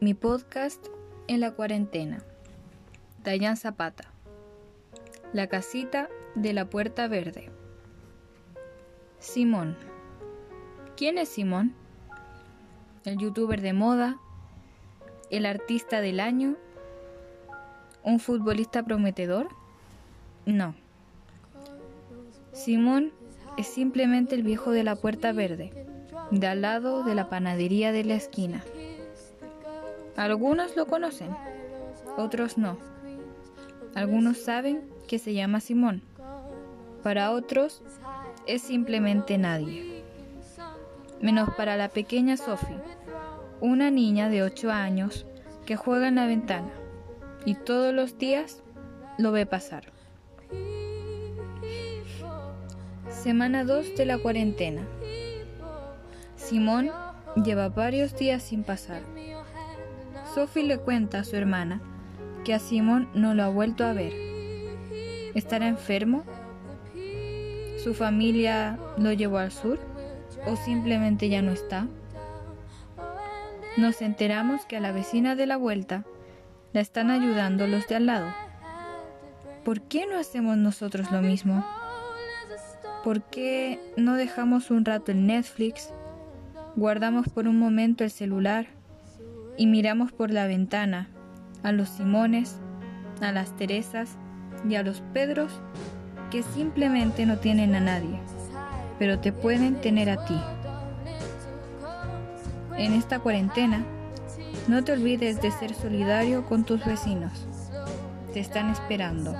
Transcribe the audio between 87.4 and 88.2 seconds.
un momento el